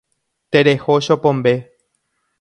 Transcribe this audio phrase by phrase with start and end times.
[0.51, 1.53] Tereho chopombe.